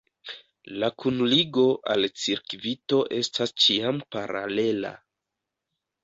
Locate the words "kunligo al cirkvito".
1.01-3.01